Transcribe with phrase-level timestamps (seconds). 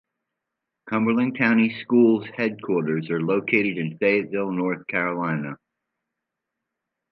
[0.89, 5.57] Cumberland County Schools' headquarters are located in Fayetteville, North Carolina.